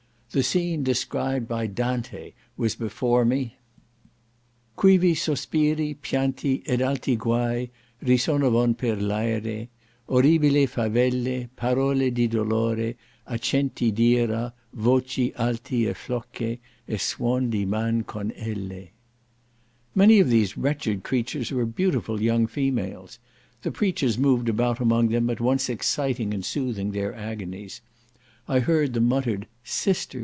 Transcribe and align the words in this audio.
The 0.33 0.43
scene 0.43 0.81
described 0.81 1.49
by 1.49 1.67
Dante 1.67 2.31
was 2.55 2.75
before 2.77 3.25
me: 3.25 3.57
"Quivi 4.77 5.13
sospiri, 5.13 5.93
pianti, 6.01 6.63
ed 6.65 6.81
alti 6.81 7.17
guai 7.17 7.69
Risonavan 8.01 8.77
per 8.77 8.95
l'aere— 9.01 9.67
—Orribili 10.07 10.69
favelle 10.69 11.49
Parole 11.57 12.11
di 12.11 12.29
dolore, 12.29 12.95
accenti 13.27 13.91
d'ira 13.93 14.53
Voci 14.73 15.33
alti 15.35 15.85
e 15.87 15.93
fioche, 15.93 16.59
e 16.87 16.97
suon 16.97 17.49
di 17.49 17.65
man 17.65 18.03
con 18.03 18.31
elle." 18.37 18.91
Many 19.93 20.21
of 20.21 20.29
these 20.29 20.57
wretched 20.57 21.03
creatures 21.03 21.51
were 21.51 21.65
beautiful 21.65 22.21
young 22.21 22.47
females. 22.47 23.19
The 23.63 23.71
preachers 23.73 24.17
moved 24.17 24.47
about 24.47 24.79
among 24.79 25.09
them, 25.09 25.29
at 25.29 25.41
once 25.41 25.67
exciting 25.67 26.33
and 26.33 26.45
soothing 26.45 26.91
their 26.91 27.13
agonies. 27.13 27.81
I 28.47 28.59
heard 28.59 28.93
the 28.93 29.01
muttered 29.01 29.45
"Sister! 29.65 30.19